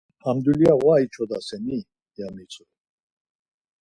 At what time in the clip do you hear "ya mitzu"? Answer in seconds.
2.17-2.63